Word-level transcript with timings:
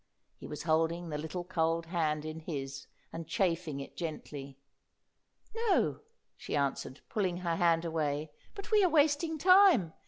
He 0.39 0.47
was 0.47 0.63
holding 0.63 1.09
the 1.09 1.17
little 1.19 1.43
cold 1.43 1.85
hand 1.85 2.25
in 2.25 2.39
his 2.39 2.87
and 3.13 3.27
chafing 3.27 3.79
it 3.79 3.95
gently. 3.95 4.57
"No," 5.53 5.99
she 6.35 6.55
answered, 6.55 7.01
pulling 7.07 7.37
her 7.37 7.57
hand 7.57 7.85
away; 7.85 8.31
"but 8.55 8.71
we 8.71 8.83
are 8.83 8.89
wasting 8.89 9.37
time. 9.37 9.89
Mrs. 9.89 9.93